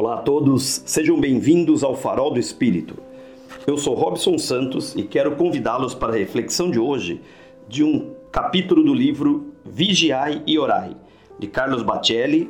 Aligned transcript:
Olá 0.00 0.14
a 0.14 0.22
todos, 0.22 0.82
sejam 0.86 1.20
bem-vindos 1.20 1.84
ao 1.84 1.94
Farol 1.94 2.30
do 2.30 2.40
Espírito. 2.40 2.96
Eu 3.66 3.76
sou 3.76 3.94
Robson 3.94 4.38
Santos 4.38 4.96
e 4.96 5.02
quero 5.02 5.36
convidá-los 5.36 5.94
para 5.94 6.14
a 6.14 6.16
reflexão 6.16 6.70
de 6.70 6.78
hoje 6.78 7.20
de 7.68 7.84
um 7.84 8.14
capítulo 8.32 8.82
do 8.82 8.94
livro 8.94 9.52
Vigiai 9.62 10.42
e 10.46 10.58
Orai, 10.58 10.96
de 11.38 11.46
Carlos 11.46 11.82
Bacelli, 11.82 12.48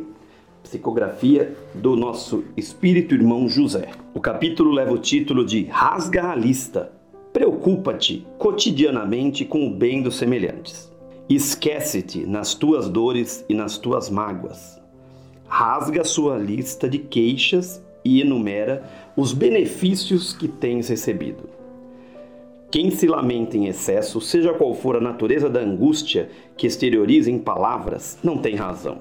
psicografia 0.63 1.57
do 1.75 1.97
nosso 1.97 2.45
espírito 2.57 3.17
irmão 3.17 3.49
José. 3.49 3.89
O 4.15 4.21
capítulo 4.21 4.71
leva 4.71 4.93
o 4.93 4.99
título 4.99 5.45
de 5.45 5.65
Rasga 5.65 6.31
a 6.31 6.37
Lista. 6.37 6.93
Preocupa-te 7.33 8.25
cotidianamente 8.39 9.45
com 9.45 9.67
o 9.67 9.75
bem 9.75 10.01
dos 10.05 10.15
semelhantes. 10.15 10.89
Esquece-te 11.29 12.25
nas 12.25 12.55
tuas 12.55 12.89
dores 12.89 13.45
e 13.49 13.55
nas 13.55 13.77
tuas 13.77 14.09
mágoas 14.09 14.80
rasga 15.51 16.05
sua 16.05 16.39
lista 16.39 16.89
de 16.89 16.99
queixas 16.99 17.85
e 18.05 18.21
enumera 18.21 18.85
os 19.17 19.33
benefícios 19.33 20.33
que 20.33 20.47
tens 20.47 20.89
recebido. 20.89 21.51
Quem 22.71 22.89
se 22.93 23.09
lamenta 23.09 23.57
em 23.57 23.67
excesso, 23.67 24.21
seja 24.21 24.55
qual 24.55 24.73
for 24.75 24.95
a 24.95 25.01
natureza 25.01 25.51
da 25.51 25.59
angústia 25.59 26.31
que 26.57 26.69
exterioriza 26.69 27.29
em 27.29 27.39
palavras, 27.39 28.17
não 28.23 28.39
tem 28.39 28.55
razão. 28.55 28.99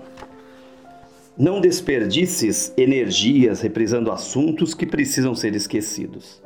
Não 1.38 1.62
desperdices 1.62 2.74
energias 2.76 3.62
reprisando 3.62 4.12
assuntos 4.12 4.74
que 4.74 4.88
precisam 4.88 5.36
ser 5.36 5.56
esquecidos. 5.56 6.42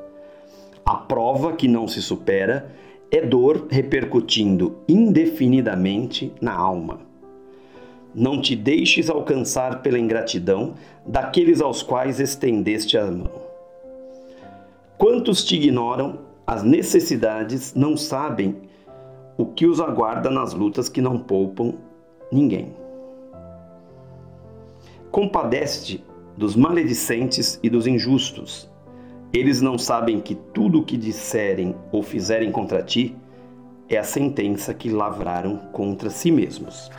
A 0.86 0.96
prova 0.96 1.54
que 1.54 1.68
não 1.68 1.88
se 1.88 2.02
supera 2.02 2.76
é 3.10 3.22
dor 3.22 3.68
repercutindo 3.70 4.80
indefinidamente 4.88 6.34
na 6.42 6.54
alma. 6.54 7.13
Não 8.14 8.42
te 8.42 8.56
deixes 8.56 9.10
alcançar 9.10 9.82
pela 9.82 9.98
ingratidão 9.98 10.76
daqueles 11.06 11.62
aos 11.62 11.82
quais 11.82 12.20
estendeste 12.20 12.98
a 12.98 13.06
mão. 13.06 13.32
Quantos 14.98 15.44
te 15.44 15.56
ignoram 15.56 16.20
as 16.46 16.62
necessidades, 16.62 17.74
não 17.74 17.98
sabem 17.98 18.56
o 19.38 19.46
que 19.46 19.66
os 19.66 19.80
aguarda 19.80 20.30
nas 20.30 20.54
lutas 20.54 20.90
que 20.90 21.02
não 21.02 21.18
poupam 21.18 21.74
ninguém. 22.32 22.74
Compadece 25.10 26.04
dos 26.38 26.56
maledicentes 26.56 27.60
e 27.64 27.70
dos 27.70 27.88
injustos. 27.88 28.70
Eles 29.34 29.62
não 29.62 29.78
sabem 29.78 30.20
que 30.20 30.36
tudo 30.36 30.80
o 30.80 30.84
que 30.84 30.98
disserem 30.98 31.76
ou 31.92 32.04
fizerem 32.04 32.52
contra 32.52 32.84
ti 32.84 33.16
é 33.90 33.98
a 33.98 34.04
sentença 34.04 34.74
que 34.74 34.90
lavraram 34.90 35.58
contra 35.72 36.10
si 36.10 36.32
mesmos. 36.32 36.90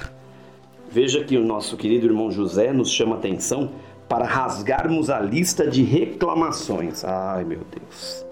Veja 0.94 1.24
que 1.24 1.36
o 1.36 1.44
nosso 1.44 1.76
querido 1.76 2.06
irmão 2.06 2.30
José 2.30 2.72
nos 2.72 2.88
chama 2.88 3.16
atenção 3.16 3.72
para 4.08 4.24
rasgarmos 4.24 5.10
a 5.10 5.18
lista 5.18 5.66
de 5.66 5.82
reclamações. 5.82 7.04
Ai, 7.04 7.42
meu 7.42 7.62
Deus. 7.68 8.24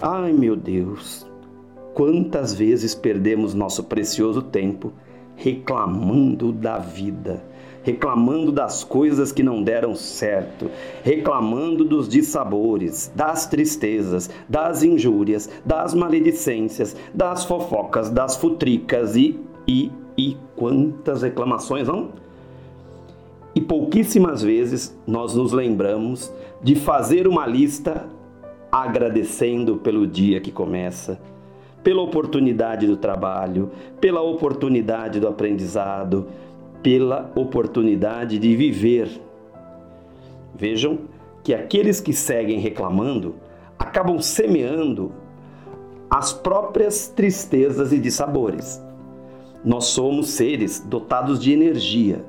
Ai, 0.00 0.32
meu 0.32 0.56
Deus. 0.56 1.26
Quantas 1.92 2.54
vezes 2.54 2.94
perdemos 2.94 3.52
nosso 3.52 3.84
precioso 3.84 4.40
tempo 4.40 4.90
reclamando 5.36 6.50
da 6.50 6.78
vida, 6.78 7.44
reclamando 7.82 8.50
das 8.50 8.82
coisas 8.82 9.30
que 9.30 9.42
não 9.42 9.62
deram 9.62 9.94
certo, 9.94 10.70
reclamando 11.04 11.84
dos 11.84 12.08
dissabores, 12.08 13.12
das 13.14 13.44
tristezas, 13.44 14.30
das 14.48 14.82
injúrias, 14.82 15.50
das 15.62 15.92
maledicências, 15.92 16.96
das 17.12 17.44
fofocas, 17.44 18.08
das 18.08 18.34
futricas 18.34 19.14
e, 19.14 19.38
e, 19.68 19.92
e 20.16 20.36
quantas 20.56 21.22
reclamações, 21.22 21.88
não? 21.88 22.10
E 23.54 23.60
pouquíssimas 23.60 24.42
vezes 24.42 24.96
nós 25.06 25.34
nos 25.34 25.52
lembramos 25.52 26.32
de 26.62 26.74
fazer 26.74 27.28
uma 27.28 27.46
lista 27.46 28.08
agradecendo 28.70 29.76
pelo 29.76 30.06
dia 30.06 30.40
que 30.40 30.50
começa, 30.50 31.20
pela 31.82 32.00
oportunidade 32.00 32.86
do 32.86 32.96
trabalho, 32.96 33.70
pela 34.00 34.22
oportunidade 34.22 35.20
do 35.20 35.28
aprendizado, 35.28 36.28
pela 36.82 37.30
oportunidade 37.34 38.38
de 38.38 38.56
viver. 38.56 39.08
Vejam 40.54 41.00
que 41.42 41.52
aqueles 41.52 42.00
que 42.00 42.12
seguem 42.12 42.58
reclamando 42.58 43.34
acabam 43.78 44.18
semeando 44.20 45.12
as 46.08 46.32
próprias 46.32 47.08
tristezas 47.08 47.92
e 47.92 47.98
dissabores. 47.98 48.80
Nós 49.64 49.86
somos 49.86 50.30
seres 50.30 50.80
dotados 50.80 51.40
de 51.40 51.52
energia 51.52 52.24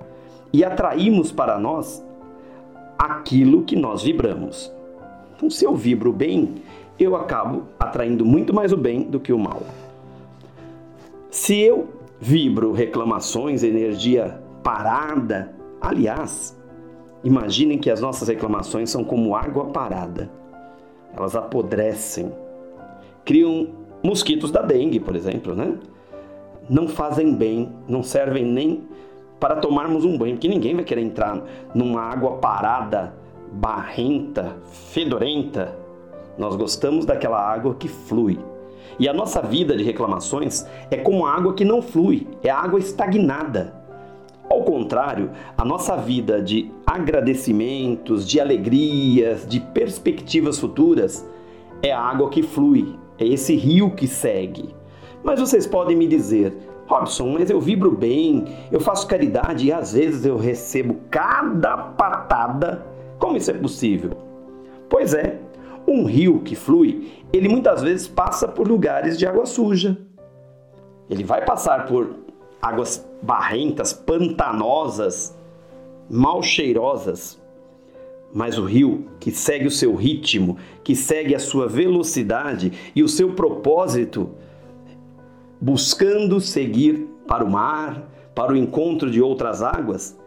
e 0.51 0.63
atraímos 0.63 1.31
para 1.31 1.59
nós 1.59 2.03
aquilo 2.97 3.63
que 3.63 3.75
nós 3.75 4.03
vibramos. 4.03 4.71
Então, 5.35 5.49
se 5.49 5.65
eu 5.65 5.75
vibro 5.75 6.13
bem, 6.13 6.55
eu 6.99 7.15
acabo 7.15 7.63
atraindo 7.79 8.23
muito 8.23 8.53
mais 8.53 8.71
o 8.71 8.77
bem 8.77 9.01
do 9.01 9.19
que 9.19 9.33
o 9.33 9.39
mal. 9.39 9.63
Se 11.29 11.59
eu 11.59 11.89
vibro 12.19 12.71
reclamações, 12.71 13.63
energia 13.63 14.39
parada, 14.61 15.53
aliás, 15.81 16.55
imaginem 17.23 17.77
que 17.77 17.89
as 17.89 17.99
nossas 17.99 18.27
reclamações 18.27 18.89
são 18.89 19.03
como 19.03 19.35
água 19.35 19.65
parada. 19.65 20.29
Elas 21.15 21.35
apodrecem, 21.35 22.31
criam 23.25 23.69
mosquitos 24.03 24.51
da 24.51 24.61
dengue, 24.61 24.99
por 24.99 25.15
exemplo, 25.15 25.55
né? 25.55 25.77
Não 26.69 26.87
fazem 26.87 27.33
bem, 27.35 27.71
não 27.87 28.03
servem 28.03 28.45
nem 28.45 28.83
para 29.39 29.57
tomarmos 29.57 30.05
um 30.05 30.17
banho, 30.17 30.35
porque 30.35 30.47
ninguém 30.47 30.75
vai 30.75 30.83
querer 30.83 31.01
entrar 31.01 31.43
numa 31.73 32.01
água 32.01 32.37
parada, 32.37 33.13
barrenta, 33.51 34.55
fedorenta. 34.91 35.77
Nós 36.37 36.55
gostamos 36.55 37.05
daquela 37.05 37.39
água 37.39 37.75
que 37.75 37.87
flui. 37.87 38.39
E 38.99 39.09
a 39.09 39.13
nossa 39.13 39.41
vida 39.41 39.75
de 39.75 39.83
reclamações 39.83 40.65
é 40.89 40.97
como 40.97 41.25
água 41.25 41.53
que 41.53 41.65
não 41.65 41.81
flui, 41.81 42.27
é 42.43 42.49
água 42.49 42.79
estagnada. 42.79 43.73
Ao 44.49 44.63
contrário, 44.63 45.31
a 45.57 45.65
nossa 45.65 45.95
vida 45.97 46.41
de 46.41 46.71
agradecimentos, 46.85 48.27
de 48.27 48.39
alegrias, 48.39 49.47
de 49.47 49.59
perspectivas 49.59 50.59
futuras 50.59 51.27
é 51.81 51.91
a 51.91 51.99
água 51.99 52.29
que 52.29 52.43
flui, 52.43 52.95
é 53.17 53.25
esse 53.25 53.55
rio 53.55 53.91
que 53.91 54.07
segue. 54.07 54.73
Mas 55.23 55.39
vocês 55.39 55.65
podem 55.65 55.95
me 55.95 56.07
dizer, 56.07 56.53
Robson, 56.85 57.29
mas 57.29 57.49
eu 57.49 57.59
vibro 57.61 57.91
bem, 57.91 58.45
eu 58.71 58.79
faço 58.79 59.07
caridade 59.07 59.67
e 59.67 59.71
às 59.71 59.93
vezes 59.93 60.25
eu 60.25 60.37
recebo 60.37 60.97
cada 61.09 61.77
patada. 61.77 62.85
Como 63.17 63.37
isso 63.37 63.49
é 63.51 63.53
possível? 63.53 64.11
Pois 64.89 65.13
é, 65.13 65.39
um 65.87 66.05
rio 66.05 66.41
que 66.41 66.55
flui, 66.55 67.11
ele 67.31 67.47
muitas 67.47 67.81
vezes 67.81 68.07
passa 68.07 68.47
por 68.47 68.67
lugares 68.67 69.17
de 69.17 69.25
água 69.25 69.45
suja. 69.45 69.97
Ele 71.09 71.23
vai 71.23 71.43
passar 71.43 71.85
por 71.85 72.15
águas 72.61 73.07
barrentas, 73.21 73.93
pantanosas, 73.93 75.37
mal 76.09 76.41
cheirosas. 76.43 77.41
Mas 78.33 78.57
o 78.57 78.65
rio, 78.65 79.05
que 79.19 79.31
segue 79.31 79.67
o 79.67 79.71
seu 79.71 79.93
ritmo, 79.95 80.57
que 80.83 80.95
segue 80.95 81.35
a 81.35 81.39
sua 81.39 81.67
velocidade 81.67 82.71
e 82.95 83.03
o 83.03 83.07
seu 83.07 83.33
propósito, 83.33 84.31
buscando 85.63 86.41
seguir 86.41 87.07
para 87.25 87.41
o 87.41 87.49
mar, 87.49 88.05
para 88.35 88.51
o 88.51 88.57
encontro 88.57 89.09
de 89.09 89.21
outras 89.21 89.63
águas, 89.63 90.19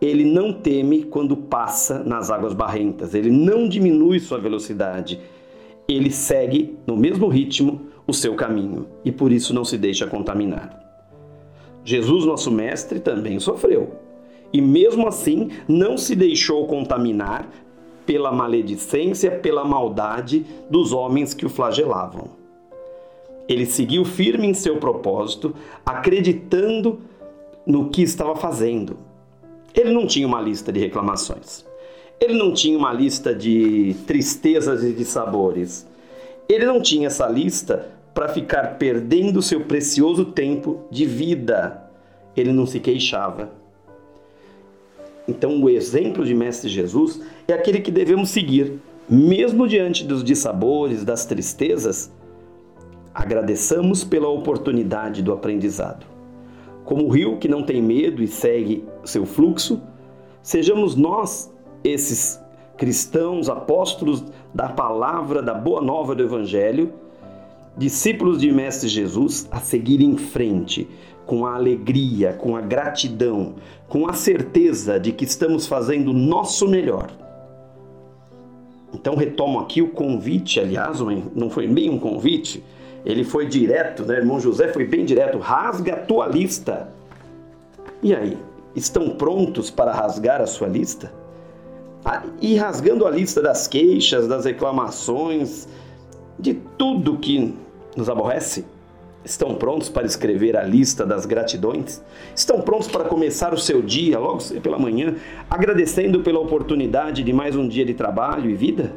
ele 0.00 0.24
não 0.24 0.52
teme 0.52 1.04
quando 1.04 1.36
passa 1.36 2.02
nas 2.02 2.28
águas 2.28 2.52
barrentas, 2.52 3.14
ele 3.14 3.30
não 3.30 3.68
diminui 3.68 4.18
sua 4.18 4.38
velocidade, 4.38 5.20
ele 5.86 6.10
segue 6.10 6.76
no 6.88 6.96
mesmo 6.96 7.28
ritmo 7.28 7.82
o 8.04 8.12
seu 8.12 8.34
caminho 8.34 8.88
e 9.04 9.12
por 9.12 9.30
isso 9.30 9.54
não 9.54 9.64
se 9.64 9.78
deixa 9.78 10.08
contaminar. 10.08 10.76
Jesus, 11.84 12.24
nosso 12.24 12.50
Mestre, 12.50 12.98
também 12.98 13.38
sofreu 13.38 13.92
e 14.52 14.60
mesmo 14.60 15.06
assim 15.06 15.50
não 15.68 15.96
se 15.96 16.16
deixou 16.16 16.66
contaminar 16.66 17.48
pela 18.04 18.32
maledicência, 18.32 19.30
pela 19.30 19.64
maldade 19.64 20.44
dos 20.68 20.92
homens 20.92 21.32
que 21.32 21.46
o 21.46 21.48
flagelavam. 21.48 22.39
Ele 23.50 23.66
seguiu 23.66 24.04
firme 24.04 24.46
em 24.46 24.54
seu 24.54 24.76
propósito, 24.76 25.52
acreditando 25.84 27.00
no 27.66 27.90
que 27.90 28.00
estava 28.00 28.36
fazendo. 28.36 28.96
Ele 29.74 29.90
não 29.90 30.06
tinha 30.06 30.24
uma 30.24 30.40
lista 30.40 30.72
de 30.72 30.78
reclamações. 30.78 31.66
Ele 32.20 32.34
não 32.34 32.54
tinha 32.54 32.78
uma 32.78 32.92
lista 32.92 33.34
de 33.34 33.96
tristezas 34.06 34.84
e 34.84 34.92
de 34.92 35.04
sabores. 35.04 35.84
Ele 36.48 36.64
não 36.64 36.80
tinha 36.80 37.08
essa 37.08 37.26
lista 37.26 37.88
para 38.14 38.28
ficar 38.28 38.78
perdendo 38.78 39.42
seu 39.42 39.62
precioso 39.62 40.26
tempo 40.26 40.84
de 40.88 41.04
vida. 41.04 41.90
Ele 42.36 42.52
não 42.52 42.66
se 42.66 42.78
queixava. 42.78 43.50
Então, 45.26 45.60
o 45.60 45.68
exemplo 45.68 46.24
de 46.24 46.34
Mestre 46.34 46.68
Jesus 46.68 47.20
é 47.48 47.52
aquele 47.52 47.80
que 47.80 47.90
devemos 47.90 48.30
seguir, 48.30 48.78
mesmo 49.08 49.66
diante 49.66 50.04
dos 50.04 50.22
dissabores, 50.22 51.04
das 51.04 51.24
tristezas, 51.24 52.12
Agradeçamos 53.14 54.04
pela 54.04 54.28
oportunidade 54.28 55.22
do 55.22 55.32
aprendizado. 55.32 56.06
Como 56.84 57.04
o 57.04 57.08
rio 57.08 57.38
que 57.38 57.48
não 57.48 57.62
tem 57.62 57.82
medo 57.82 58.22
e 58.22 58.28
segue 58.28 58.84
seu 59.04 59.26
fluxo, 59.26 59.80
sejamos 60.42 60.94
nós 60.94 61.52
esses 61.82 62.40
cristãos, 62.76 63.48
apóstolos 63.48 64.24
da 64.54 64.68
palavra, 64.68 65.42
da 65.42 65.54
boa 65.54 65.82
nova 65.82 66.14
do 66.14 66.22
Evangelho, 66.22 66.92
discípulos 67.76 68.40
de 68.40 68.50
Mestre 68.50 68.88
Jesus, 68.88 69.48
a 69.50 69.60
seguir 69.60 70.00
em 70.00 70.16
frente, 70.16 70.88
com 71.26 71.46
a 71.46 71.54
alegria, 71.54 72.32
com 72.32 72.56
a 72.56 72.60
gratidão, 72.60 73.54
com 73.88 74.08
a 74.08 74.12
certeza 74.12 74.98
de 74.98 75.12
que 75.12 75.24
estamos 75.24 75.66
fazendo 75.66 76.10
o 76.10 76.14
nosso 76.14 76.66
melhor. 76.66 77.10
Então 78.92 79.14
retomo 79.14 79.60
aqui 79.60 79.80
o 79.80 79.90
convite, 79.90 80.58
aliás, 80.58 81.00
não 81.34 81.48
foi 81.50 81.66
bem 81.66 81.88
um 81.88 81.98
convite, 81.98 82.64
ele 83.04 83.24
foi 83.24 83.46
direto, 83.46 84.04
né? 84.04 84.16
Irmão 84.16 84.38
José 84.40 84.68
foi 84.72 84.84
bem 84.84 85.04
direto, 85.04 85.38
rasga 85.38 85.94
a 85.94 85.96
tua 85.96 86.26
lista. 86.26 86.88
E 88.02 88.14
aí, 88.14 88.36
estão 88.74 89.10
prontos 89.10 89.70
para 89.70 89.92
rasgar 89.92 90.40
a 90.40 90.46
sua 90.46 90.68
lista? 90.68 91.12
Ah, 92.04 92.22
e 92.40 92.56
rasgando 92.56 93.06
a 93.06 93.10
lista 93.10 93.42
das 93.42 93.66
queixas, 93.66 94.26
das 94.26 94.44
reclamações, 94.44 95.68
de 96.38 96.54
tudo 96.78 97.18
que 97.18 97.54
nos 97.96 98.08
aborrece? 98.08 98.64
Estão 99.22 99.54
prontos 99.54 99.90
para 99.90 100.06
escrever 100.06 100.56
a 100.56 100.62
lista 100.62 101.04
das 101.04 101.26
gratidões? 101.26 102.02
Estão 102.34 102.62
prontos 102.62 102.88
para 102.88 103.04
começar 103.04 103.52
o 103.52 103.58
seu 103.58 103.82
dia, 103.82 104.18
logo 104.18 104.42
pela 104.62 104.78
manhã, 104.78 105.14
agradecendo 105.48 106.20
pela 106.20 106.40
oportunidade 106.40 107.22
de 107.22 107.32
mais 107.32 107.54
um 107.54 107.68
dia 107.68 107.84
de 107.84 107.92
trabalho 107.92 108.48
e 108.48 108.54
vida? 108.54 108.92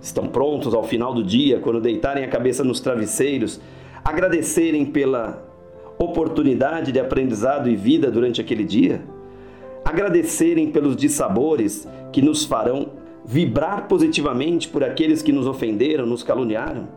Estão 0.00 0.28
prontos 0.28 0.74
ao 0.74 0.84
final 0.84 1.12
do 1.12 1.22
dia, 1.22 1.58
quando 1.58 1.80
deitarem 1.80 2.24
a 2.24 2.28
cabeça 2.28 2.62
nos 2.62 2.80
travesseiros, 2.80 3.60
agradecerem 4.04 4.86
pela 4.86 5.44
oportunidade 5.98 6.92
de 6.92 7.00
aprendizado 7.00 7.68
e 7.68 7.74
vida 7.74 8.10
durante 8.10 8.40
aquele 8.40 8.64
dia? 8.64 9.02
Agradecerem 9.84 10.70
pelos 10.70 10.96
dissabores 10.96 11.88
que 12.12 12.22
nos 12.22 12.44
farão 12.44 12.90
vibrar 13.24 13.88
positivamente 13.88 14.68
por 14.68 14.84
aqueles 14.84 15.20
que 15.20 15.32
nos 15.32 15.46
ofenderam, 15.46 16.06
nos 16.06 16.22
caluniaram? 16.22 16.88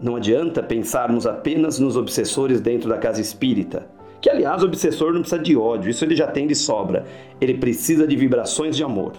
Não 0.00 0.14
adianta 0.14 0.62
pensarmos 0.62 1.26
apenas 1.26 1.80
nos 1.80 1.96
obsessores 1.96 2.60
dentro 2.60 2.88
da 2.88 2.98
casa 2.98 3.20
espírita. 3.20 3.88
Que, 4.20 4.30
aliás, 4.30 4.62
o 4.62 4.66
obsessor 4.66 5.12
não 5.12 5.20
precisa 5.20 5.42
de 5.42 5.56
ódio, 5.56 5.90
isso 5.90 6.04
ele 6.04 6.14
já 6.14 6.26
tem 6.26 6.46
de 6.46 6.54
sobra. 6.54 7.04
Ele 7.40 7.54
precisa 7.54 8.06
de 8.06 8.14
vibrações 8.14 8.76
de 8.76 8.84
amor. 8.84 9.12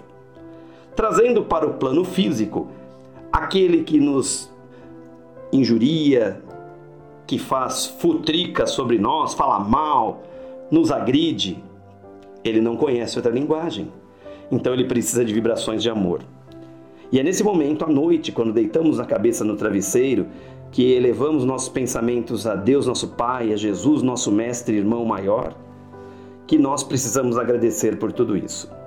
Trazendo 1.00 1.42
para 1.42 1.66
o 1.66 1.72
plano 1.78 2.04
físico, 2.04 2.68
aquele 3.32 3.84
que 3.84 3.98
nos 3.98 4.52
injuria, 5.50 6.42
que 7.26 7.38
faz 7.38 7.86
futrica 7.86 8.66
sobre 8.66 8.98
nós, 8.98 9.32
fala 9.32 9.58
mal, 9.58 10.22
nos 10.70 10.92
agride, 10.92 11.64
ele 12.44 12.60
não 12.60 12.76
conhece 12.76 13.16
outra 13.16 13.32
linguagem. 13.32 13.90
Então 14.52 14.74
ele 14.74 14.84
precisa 14.84 15.24
de 15.24 15.32
vibrações 15.32 15.82
de 15.82 15.88
amor. 15.88 16.20
E 17.10 17.18
é 17.18 17.22
nesse 17.22 17.42
momento, 17.42 17.86
à 17.86 17.88
noite, 17.88 18.30
quando 18.30 18.52
deitamos 18.52 19.00
a 19.00 19.06
cabeça 19.06 19.42
no 19.42 19.56
travesseiro, 19.56 20.26
que 20.70 20.92
elevamos 20.92 21.46
nossos 21.46 21.70
pensamentos 21.70 22.46
a 22.46 22.54
Deus, 22.54 22.86
nosso 22.86 23.08
Pai, 23.08 23.54
a 23.54 23.56
Jesus, 23.56 24.02
nosso 24.02 24.30
Mestre 24.30 24.76
Irmão 24.76 25.06
maior, 25.06 25.54
que 26.46 26.58
nós 26.58 26.84
precisamos 26.84 27.38
agradecer 27.38 27.98
por 27.98 28.12
tudo 28.12 28.36
isso. 28.36 28.79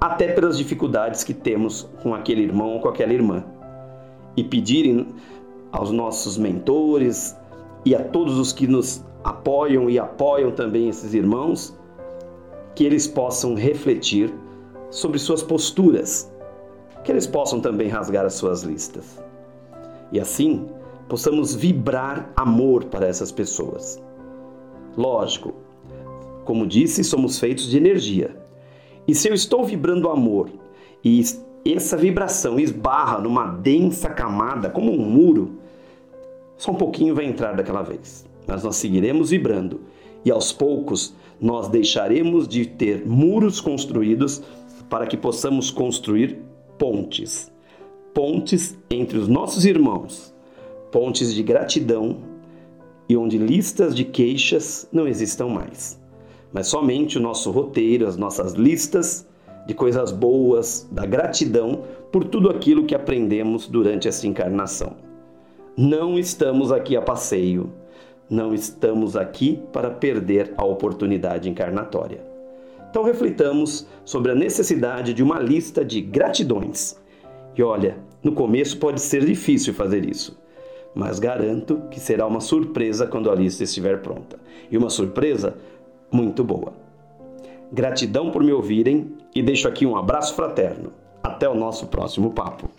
Até 0.00 0.32
pelas 0.32 0.56
dificuldades 0.56 1.24
que 1.24 1.34
temos 1.34 1.88
com 2.02 2.14
aquele 2.14 2.42
irmão 2.42 2.74
ou 2.74 2.80
com 2.80 2.88
aquela 2.88 3.12
irmã. 3.12 3.44
E 4.36 4.44
pedirem 4.44 5.08
aos 5.72 5.90
nossos 5.90 6.38
mentores 6.38 7.36
e 7.84 7.94
a 7.94 8.02
todos 8.02 8.38
os 8.38 8.52
que 8.52 8.66
nos 8.66 9.04
apoiam 9.24 9.90
e 9.90 9.98
apoiam 9.98 10.50
também 10.50 10.88
esses 10.88 11.14
irmãos, 11.14 11.76
que 12.74 12.84
eles 12.84 13.06
possam 13.06 13.54
refletir 13.54 14.32
sobre 14.90 15.18
suas 15.18 15.42
posturas, 15.42 16.32
que 17.04 17.10
eles 17.10 17.26
possam 17.26 17.60
também 17.60 17.88
rasgar 17.88 18.24
as 18.24 18.34
suas 18.34 18.62
listas. 18.62 19.18
E 20.12 20.20
assim, 20.20 20.68
possamos 21.08 21.54
vibrar 21.54 22.30
amor 22.36 22.84
para 22.84 23.06
essas 23.06 23.32
pessoas. 23.32 24.00
Lógico, 24.96 25.54
como 26.44 26.66
disse, 26.66 27.04
somos 27.04 27.38
feitos 27.38 27.68
de 27.68 27.76
energia. 27.76 28.37
E 29.08 29.14
se 29.14 29.26
eu 29.26 29.34
estou 29.34 29.64
vibrando 29.64 30.10
amor 30.10 30.50
e 31.02 31.22
essa 31.64 31.96
vibração 31.96 32.60
esbarra 32.60 33.18
numa 33.18 33.46
densa 33.46 34.10
camada, 34.10 34.68
como 34.68 34.92
um 34.92 34.98
muro, 34.98 35.58
só 36.58 36.72
um 36.72 36.74
pouquinho 36.74 37.14
vai 37.14 37.24
entrar 37.24 37.56
daquela 37.56 37.82
vez. 37.82 38.26
Mas 38.46 38.62
nós 38.62 38.76
seguiremos 38.76 39.30
vibrando 39.30 39.80
e 40.24 40.30
aos 40.30 40.52
poucos 40.52 41.14
nós 41.40 41.68
deixaremos 41.68 42.46
de 42.46 42.66
ter 42.66 43.06
muros 43.06 43.62
construídos 43.62 44.42
para 44.90 45.06
que 45.06 45.16
possamos 45.16 45.70
construir 45.70 46.38
pontes. 46.76 47.50
Pontes 48.12 48.76
entre 48.90 49.16
os 49.16 49.26
nossos 49.26 49.64
irmãos, 49.64 50.34
pontes 50.92 51.32
de 51.32 51.42
gratidão 51.42 52.18
e 53.08 53.16
onde 53.16 53.38
listas 53.38 53.94
de 53.94 54.04
queixas 54.04 54.86
não 54.92 55.08
existam 55.08 55.46
mais, 55.46 55.98
mas 56.52 56.66
somente 56.66 57.18
o 57.18 57.20
nosso 57.20 57.50
roteiro, 57.50 58.06
as 58.06 58.16
nossas 58.16 58.52
listas 58.54 59.26
de 59.66 59.74
coisas 59.74 60.12
boas, 60.12 60.88
da 60.90 61.04
gratidão 61.04 61.82
por 62.10 62.24
tudo 62.24 62.48
aquilo 62.48 62.84
que 62.84 62.94
aprendemos 62.94 63.66
durante 63.68 64.08
essa 64.08 64.26
encarnação. 64.26 64.96
Não 65.76 66.18
estamos 66.18 66.72
aqui 66.72 66.96
a 66.96 67.02
passeio, 67.02 67.70
não 68.30 68.54
estamos 68.54 69.16
aqui 69.16 69.60
para 69.72 69.90
perder 69.90 70.54
a 70.56 70.64
oportunidade 70.64 71.48
encarnatória. 71.48 72.26
Então 72.90 73.02
reflitamos 73.02 73.86
sobre 74.04 74.32
a 74.32 74.34
necessidade 74.34 75.12
de 75.12 75.22
uma 75.22 75.38
lista 75.38 75.84
de 75.84 76.00
gratidões. 76.00 76.98
E 77.54 77.62
olha, 77.62 77.98
no 78.22 78.32
começo 78.32 78.78
pode 78.78 79.00
ser 79.00 79.24
difícil 79.24 79.74
fazer 79.74 80.08
isso, 80.08 80.38
mas 80.94 81.18
garanto 81.18 81.82
que 81.90 82.00
será 82.00 82.26
uma 82.26 82.40
surpresa 82.40 83.06
quando 83.06 83.30
a 83.30 83.34
lista 83.34 83.64
estiver 83.64 84.00
pronta. 84.00 84.38
E 84.70 84.76
uma 84.76 84.90
surpresa 84.90 85.56
muito 86.10 86.42
boa. 86.44 86.72
Gratidão 87.72 88.30
por 88.30 88.42
me 88.42 88.52
ouvirem 88.52 89.16
e 89.34 89.42
deixo 89.42 89.68
aqui 89.68 89.84
um 89.84 89.96
abraço 89.96 90.34
fraterno. 90.34 90.92
Até 91.22 91.48
o 91.48 91.54
nosso 91.54 91.86
próximo 91.88 92.30
papo. 92.32 92.70